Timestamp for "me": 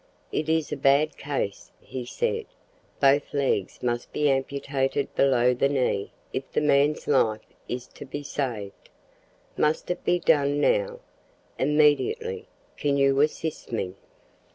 13.71-13.93